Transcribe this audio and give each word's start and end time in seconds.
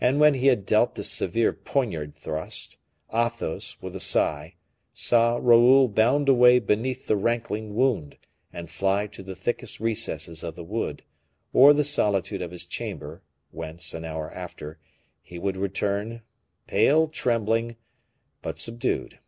And 0.00 0.20
when 0.20 0.32
he 0.32 0.46
had 0.46 0.64
dealt 0.64 0.94
this 0.94 1.10
severe 1.10 1.52
poniard 1.52 2.14
thrust, 2.14 2.78
Athos, 3.12 3.76
with 3.82 3.94
a 3.94 4.00
sigh, 4.00 4.54
saw 4.94 5.36
Raoul 5.36 5.86
bound 5.86 6.30
away 6.30 6.58
beneath 6.58 7.06
the 7.06 7.16
rankling 7.18 7.74
wound, 7.74 8.16
and 8.54 8.70
fly 8.70 9.06
to 9.08 9.22
the 9.22 9.34
thickest 9.34 9.80
recesses 9.80 10.42
of 10.42 10.54
the 10.56 10.64
wood, 10.64 11.02
or 11.52 11.74
the 11.74 11.84
solitude 11.84 12.40
of 12.40 12.52
his 12.52 12.64
chamber, 12.64 13.22
whence, 13.50 13.92
an 13.92 14.02
hour 14.06 14.32
after, 14.32 14.78
he 15.20 15.38
would 15.38 15.58
return, 15.58 16.22
pale, 16.66 17.06
trembling, 17.06 17.76
but 18.40 18.58
subdued. 18.58 19.18